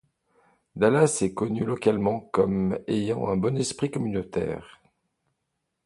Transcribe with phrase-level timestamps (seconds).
[0.75, 4.81] Dallas est connu localement comme ayant un bon esprit communautaire.